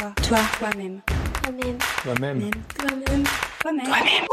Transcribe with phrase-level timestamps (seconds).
[0.00, 0.14] Toi.
[0.26, 0.38] Toi.
[0.58, 1.02] Toi-même.
[1.42, 1.78] Toi-même.
[2.02, 2.50] Toi-même.
[2.78, 3.24] Toi-même.
[3.60, 3.86] Toi-même.
[3.86, 4.26] Toi-même.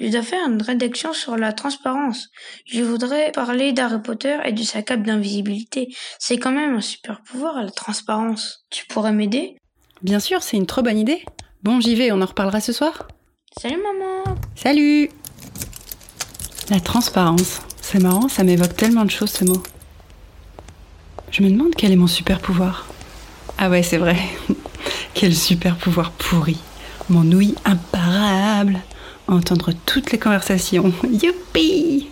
[0.00, 2.30] Je dois faire une rédaction sur la transparence.
[2.66, 5.94] Je voudrais parler d'Harry Potter et de sa cape d'invisibilité.
[6.18, 8.64] C'est quand même un super pouvoir, la transparence.
[8.70, 9.56] Tu pourrais m'aider?
[10.02, 11.24] Bien sûr, c'est une trop bonne idée.
[11.62, 13.06] Bon, j'y vais, on en reparlera ce soir.
[13.56, 15.10] Salut maman Salut
[16.70, 17.60] La transparence.
[17.80, 19.62] C'est marrant, ça m'évoque tellement de choses ce mot.
[21.30, 22.88] Je me demande quel est mon super pouvoir.
[23.62, 24.16] Ah ouais, c'est vrai.
[25.14, 26.56] quel super pouvoir pourri.
[27.10, 28.80] Mon ouïe imparable.
[29.28, 30.94] Entendre toutes les conversations.
[31.22, 32.08] Youpi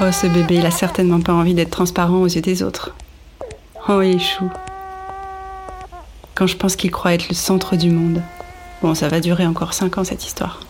[0.00, 2.94] Oh, ce bébé, il a certainement pas envie d'être transparent aux yeux des autres.
[3.88, 4.48] Oh, il est chou.
[6.36, 8.22] Quand je pense qu'il croit être le centre du monde.
[8.82, 10.60] Bon, ça va durer encore 5 ans cette histoire.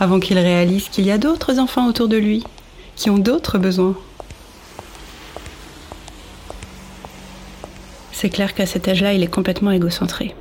[0.00, 2.42] Avant qu'il réalise qu'il y a d'autres enfants autour de lui,
[2.96, 3.94] qui ont d'autres besoins.
[8.12, 10.34] C'est clair qu'à cet âge-là, il est complètement égocentré.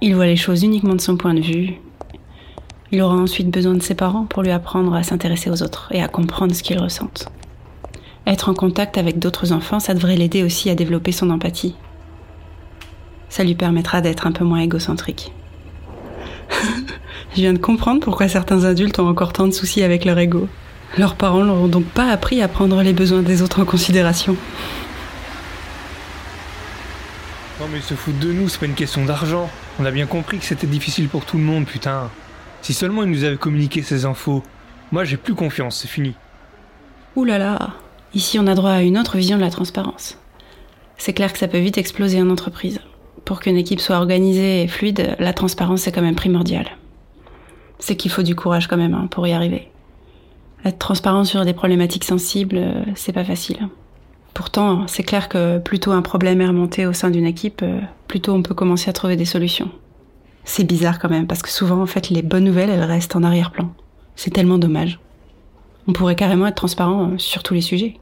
[0.00, 1.74] Il voit les choses uniquement de son point de vue.
[2.92, 6.02] Il aura ensuite besoin de ses parents pour lui apprendre à s'intéresser aux autres et
[6.02, 7.28] à comprendre ce qu'ils ressentent.
[8.26, 11.74] Être en contact avec d'autres enfants, ça devrait l'aider aussi à développer son empathie.
[13.28, 15.32] Ça lui permettra d'être un peu moins égocentrique.
[17.36, 20.48] Je viens de comprendre pourquoi certains adultes ont encore tant de soucis avec leur ego.
[20.98, 24.36] Leurs parents leur ont donc pas appris à prendre les besoins des autres en considération.
[27.60, 29.48] Non mais ils se foutent de nous, c'est pas une question d'argent.
[29.78, 32.10] On a bien compris que c'était difficile pour tout le monde, putain.
[32.62, 34.42] Si seulement ils nous avaient communiqué ces infos.
[34.92, 36.14] Moi j'ai plus confiance, c'est fini.
[37.16, 37.74] Ouh là là,
[38.14, 40.18] ici on a droit à une autre vision de la transparence.
[40.96, 42.80] C'est clair que ça peut vite exploser en entreprise.
[43.24, 46.76] Pour qu'une équipe soit organisée et fluide, la transparence est quand même primordiale.
[47.78, 49.70] C'est qu'il faut du courage quand même hein, pour y arriver.
[50.64, 53.68] Être transparent sur des problématiques sensibles, euh, c'est pas facile.
[54.34, 57.80] Pourtant, c'est clair que plus tôt un problème est remonté au sein d'une équipe, euh,
[58.08, 59.70] plus tôt on peut commencer à trouver des solutions.
[60.44, 63.22] C'est bizarre quand même, parce que souvent, en fait, les bonnes nouvelles, elles restent en
[63.22, 63.72] arrière-plan.
[64.16, 65.00] C'est tellement dommage.
[65.88, 67.96] On pourrait carrément être transparent euh, sur tous les sujets.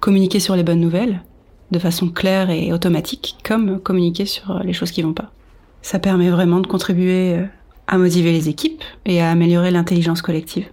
[0.00, 1.22] Communiquer sur les bonnes nouvelles,
[1.70, 5.32] de façon claire et automatique, comme communiquer sur les choses qui vont pas.
[5.80, 7.40] Ça permet vraiment de contribuer
[7.88, 10.66] à motiver les équipes et à améliorer l'intelligence collective.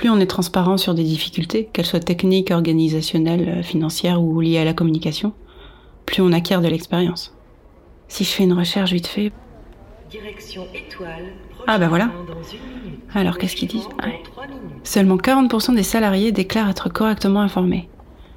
[0.00, 4.64] Plus on est transparent sur des difficultés, qu'elles soient techniques, organisationnelles, financières ou liées à
[4.64, 5.34] la communication,
[6.06, 7.36] plus on acquiert de l'expérience.
[8.08, 9.30] Si je fais une recherche vite fait.
[10.10, 11.34] Direction étoile.
[11.66, 12.10] Ah bah voilà.
[13.12, 14.22] Alors qu'est-ce qu'ils disent ouais.
[14.84, 17.90] Seulement 40% des salariés déclarent être correctement informés.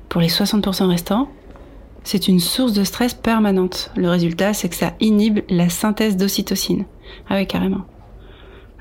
[0.09, 1.30] Pour les 60% restants,
[2.03, 3.90] c'est une source de stress permanente.
[3.95, 6.84] Le résultat, c'est que ça inhibe la synthèse d'ocytocine.
[7.30, 7.85] Ah oui, carrément.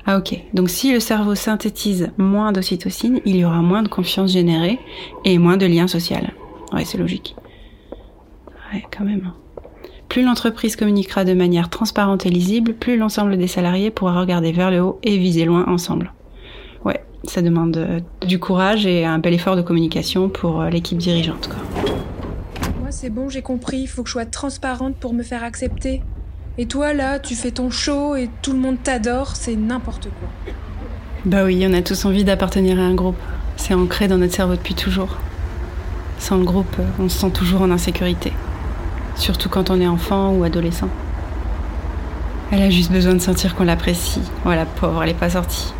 [0.05, 4.33] Ah ok, donc si le cerveau synthétise moins d'ocytocine, il y aura moins de confiance
[4.33, 4.79] générée
[5.23, 6.17] et moins de liens sociaux.
[6.73, 7.35] Ouais, c'est logique.
[8.73, 9.31] Ouais, quand même.
[10.09, 14.71] Plus l'entreprise communiquera de manière transparente et lisible, plus l'ensemble des salariés pourra regarder vers
[14.71, 16.11] le haut et viser loin ensemble.
[16.83, 20.97] Ouais, ça demande euh, du courage et un bel effort de communication pour euh, l'équipe
[20.97, 21.49] dirigeante.
[22.81, 23.77] Moi, c'est bon, j'ai compris.
[23.77, 26.01] Il faut que je sois transparente pour me faire accepter.
[26.59, 30.53] Et toi, là, tu fais ton show et tout le monde t'adore, c'est n'importe quoi.
[31.25, 33.17] Bah oui, on a tous envie d'appartenir à un groupe.
[33.57, 35.17] C'est ancré dans notre cerveau depuis toujours.
[36.19, 38.31] Sans le groupe, on se sent toujours en insécurité.
[39.15, 40.89] Surtout quand on est enfant ou adolescent.
[42.51, 44.21] Elle a juste besoin de sentir qu'on l'apprécie.
[44.43, 45.73] Voilà, pauvre, elle est pas sortie.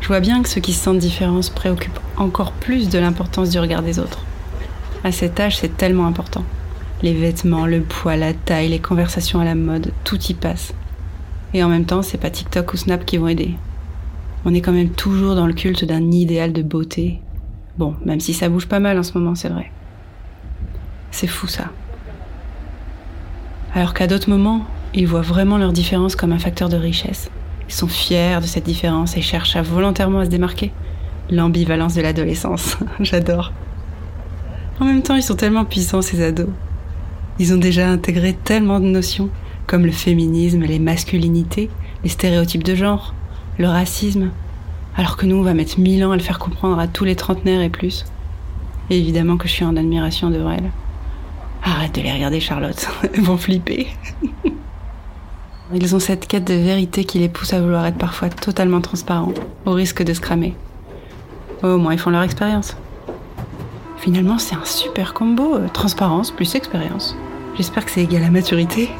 [0.00, 3.50] Je vois bien que ceux qui se sentent différents se préoccupent encore plus de l'importance
[3.50, 4.20] du regard des autres.
[5.02, 6.44] À cet âge, c'est tellement important.
[7.04, 10.72] Les vêtements, le poids, la taille, les conversations à la mode, tout y passe.
[11.52, 13.56] Et en même temps, c'est pas TikTok ou Snap qui vont aider.
[14.46, 17.20] On est quand même toujours dans le culte d'un idéal de beauté.
[17.76, 19.70] Bon, même si ça bouge pas mal en ce moment, c'est vrai.
[21.10, 21.64] C'est fou ça.
[23.74, 27.30] Alors qu'à d'autres moments, ils voient vraiment leur différence comme un facteur de richesse.
[27.68, 30.72] Ils sont fiers de cette différence et cherchent volontairement à se démarquer.
[31.28, 33.52] L'ambivalence de l'adolescence, j'adore.
[34.80, 36.48] En même temps, ils sont tellement puissants, ces ados.
[37.38, 39.28] Ils ont déjà intégré tellement de notions,
[39.66, 41.70] comme le féminisme, les masculinités,
[42.02, 43.14] les stéréotypes de genre,
[43.58, 44.30] le racisme,
[44.96, 47.16] alors que nous, on va mettre mille ans à le faire comprendre à tous les
[47.16, 48.04] trentenaires et plus.
[48.90, 50.70] Évidemment que je suis en admiration de Vrel.
[51.64, 52.86] Arrête de les regarder, Charlotte.
[53.14, 53.88] Elles vont flipper.
[55.72, 59.32] Ils ont cette quête de vérité qui les pousse à vouloir être parfois totalement transparents,
[59.64, 60.54] au risque de se cramer.
[61.62, 62.76] Au moins, ils font leur expérience.
[64.04, 67.16] Finalement, c'est un super combo, euh, transparence plus expérience.
[67.56, 68.90] J'espère que c'est égal à maturité.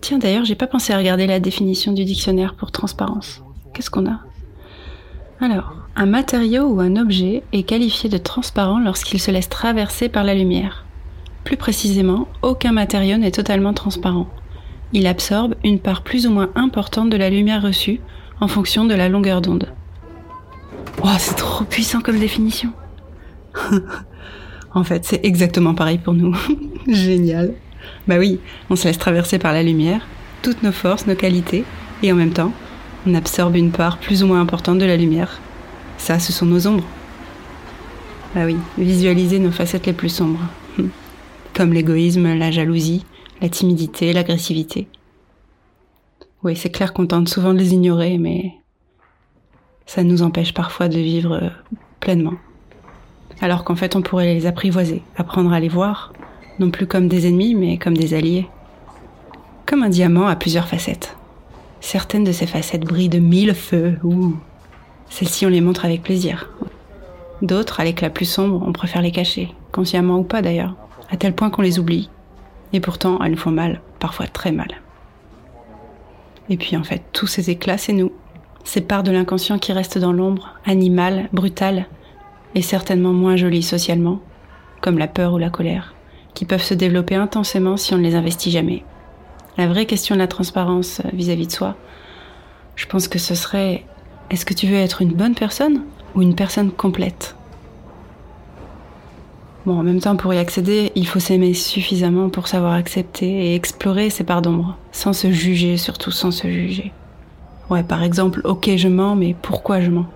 [0.00, 3.42] Tiens, d'ailleurs, j'ai pas pensé à regarder la définition du dictionnaire pour transparence.
[3.74, 4.20] Qu'est-ce qu'on a?
[5.42, 10.24] Alors, un matériau ou un objet est qualifié de transparent lorsqu'il se laisse traverser par
[10.24, 10.86] la lumière.
[11.44, 14.26] Plus précisément, aucun matériau n'est totalement transparent.
[14.94, 18.00] Il absorbe une part plus ou moins importante de la lumière reçue
[18.40, 19.68] en fonction de la longueur d'onde.
[21.06, 22.72] Wow, c'est trop puissant comme définition.
[24.74, 26.36] en fait, c'est exactement pareil pour nous.
[26.88, 27.54] Génial.
[28.08, 30.04] Bah oui, on se laisse traverser par la lumière,
[30.42, 31.62] toutes nos forces, nos qualités,
[32.02, 32.52] et en même temps,
[33.06, 35.40] on absorbe une part plus ou moins importante de la lumière.
[35.96, 36.88] Ça, ce sont nos ombres.
[38.34, 40.42] Bah oui, visualiser nos facettes les plus sombres.
[41.54, 43.04] Comme l'égoïsme, la jalousie,
[43.40, 44.88] la timidité, l'agressivité.
[46.42, 48.54] Oui, c'est clair qu'on tente souvent de les ignorer, mais
[49.86, 51.48] ça nous empêche parfois de vivre euh,
[52.00, 52.34] pleinement.
[53.40, 56.12] Alors qu'en fait, on pourrait les apprivoiser, apprendre à les voir,
[56.58, 58.48] non plus comme des ennemis, mais comme des alliés.
[59.64, 61.16] Comme un diamant à plusieurs facettes.
[61.80, 63.96] Certaines de ces facettes brillent de mille feux,
[65.08, 66.50] celles-ci on les montre avec plaisir.
[67.42, 70.74] D'autres, à l'éclat plus sombre, on préfère les cacher, consciemment ou pas d'ailleurs,
[71.10, 72.10] à tel point qu'on les oublie.
[72.72, 74.68] Et pourtant, elles nous font mal, parfois très mal.
[76.48, 78.12] Et puis en fait, tous ces éclats, c'est nous.
[78.66, 81.86] Ces parts de l'inconscient qui restent dans l'ombre, animales, brutales,
[82.56, 84.20] et certainement moins jolies socialement,
[84.80, 85.94] comme la peur ou la colère,
[86.34, 88.82] qui peuvent se développer intensément si on ne les investit jamais.
[89.56, 91.76] La vraie question de la transparence vis-à-vis de soi,
[92.74, 93.84] je pense que ce serait
[94.30, 95.84] est-ce que tu veux être une bonne personne
[96.16, 97.36] ou une personne complète?
[99.64, 103.54] Bon, en même temps, pour y accéder, il faut s'aimer suffisamment pour savoir accepter et
[103.54, 106.92] explorer ses parts d'ombre, sans se juger, surtout sans se juger.
[107.68, 110.06] Ouais, par exemple, ok, je mens, mais pourquoi je mens?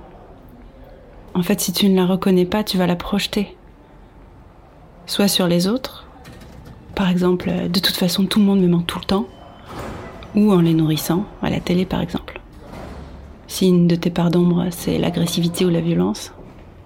[1.35, 3.57] En fait, si tu ne la reconnais pas, tu vas la projeter.
[5.07, 6.07] Soit sur les autres,
[6.95, 9.27] par exemple, de toute façon, tout le monde me ment tout le temps,
[10.37, 12.41] ou en les nourrissant, à la télé par exemple.
[13.49, 16.33] Si une de tes parts d'ombre, c'est l'agressivité ou la violence,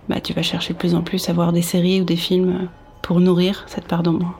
[0.08, 2.69] bah tu vas chercher de plus en plus à voir des séries ou des films
[3.02, 4.38] pour nourrir cette part d'ombre.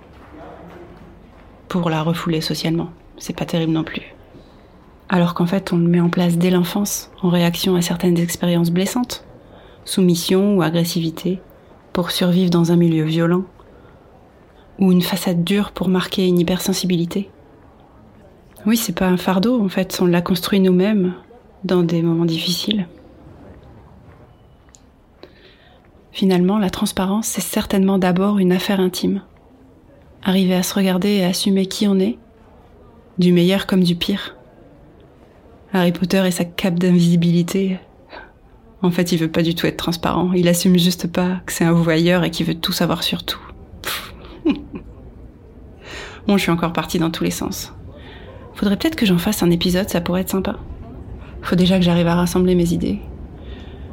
[1.69, 2.89] Pour la refouler socialement.
[3.19, 4.15] C'est pas terrible non plus.
[5.09, 8.71] Alors qu'en fait, on le met en place dès l'enfance, en réaction à certaines expériences
[8.71, 9.25] blessantes,
[9.85, 11.41] soumission ou agressivité,
[11.93, 13.45] pour survivre dans un milieu violent,
[14.79, 17.31] ou une façade dure pour marquer une hypersensibilité.
[18.67, 21.15] Oui, c'est pas un fardeau, en fait, on l'a construit nous-mêmes
[21.65, 22.89] dans des moments difficiles.
[26.13, 29.23] Finalement, la transparence, c'est certainement d'abord une affaire intime.
[30.23, 32.19] Arriver à se regarder et assumer qui on est,
[33.19, 34.37] du meilleur comme du pire.
[35.75, 37.79] Harry Potter et sa cape d'invisibilité.
[38.81, 40.33] En fait, il veut pas du tout être transparent.
[40.33, 43.41] Il assume juste pas que c'est un voyeur et qu'il veut tout savoir sur tout.
[46.29, 47.75] bon, je suis encore partie dans tous les sens.
[48.55, 50.61] Faudrait peut-être que j'en fasse un épisode, ça pourrait être sympa.
[51.43, 53.01] Faut déjà que j'arrive à rassembler mes idées.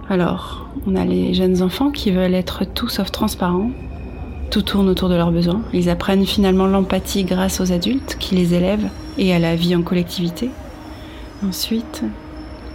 [0.07, 3.72] Alors, on a les jeunes enfants qui veulent être tout sauf transparents.
[4.51, 5.63] Tout tourne autour de leurs besoins.
[5.74, 9.81] Ils apprennent finalement l'empathie grâce aux adultes qui les élèvent et à la vie en
[9.81, 10.51] collectivité.
[11.43, 12.03] Ensuite,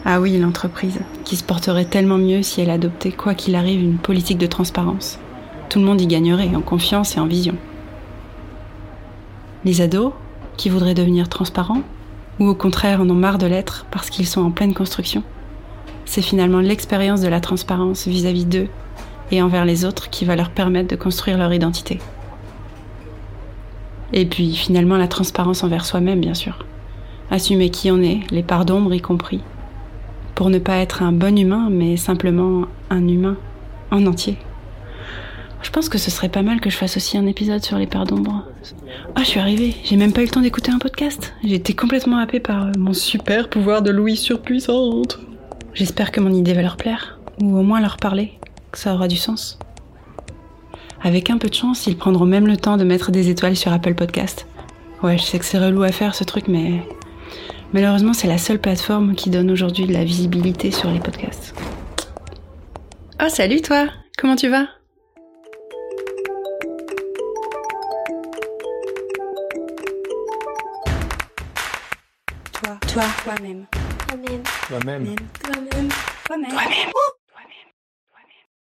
[0.04, 3.98] ah oui, l'entreprise, qui se porterait tellement mieux si elle adoptait, quoi qu'il arrive, une
[3.98, 5.20] politique de transparence.
[5.68, 7.54] Tout le monde y gagnerait, en confiance et en vision.
[9.64, 10.12] Les ados,
[10.56, 11.82] qui voudraient devenir transparents,
[12.40, 15.22] ou au contraire en ont marre de l'être parce qu'ils sont en pleine construction.
[16.04, 18.68] C'est finalement l'expérience de la transparence vis-à-vis d'eux
[19.30, 22.00] et envers les autres qui va leur permettre de construire leur identité.
[24.12, 26.58] Et puis finalement la transparence envers soi-même, bien sûr
[27.30, 29.40] assumer qui on est, les parts d'ombre y compris,
[30.34, 33.36] pour ne pas être un bon humain, mais simplement un humain
[33.90, 34.36] en entier.
[35.62, 37.86] Je pense que ce serait pas mal que je fasse aussi un épisode sur les
[37.86, 38.44] parts d'ombre.
[39.14, 41.34] Ah, je suis arrivée, j'ai même pas eu le temps d'écouter un podcast.
[41.42, 45.18] J'ai été complètement happée par mon super pouvoir de Louis surpuissante.
[45.74, 48.38] J'espère que mon idée va leur plaire, ou au moins leur parler,
[48.70, 49.58] que ça aura du sens.
[51.02, 53.72] Avec un peu de chance, ils prendront même le temps de mettre des étoiles sur
[53.72, 54.46] Apple Podcast.
[55.02, 56.80] Ouais, je sais que c'est relou à faire ce truc, mais
[57.72, 61.54] Malheureusement, c'est la seule plateforme qui donne aujourd'hui de la visibilité sur les podcasts.
[63.22, 63.86] Oh, salut toi
[64.18, 64.66] Comment tu vas?
[72.52, 73.66] Toi, toi, toi-même.
[74.08, 74.42] Toi-même.
[74.68, 75.16] Toi-même.
[75.42, 75.88] Toi-même.
[76.24, 76.50] Toi-même.
[76.50, 76.92] Toi-même.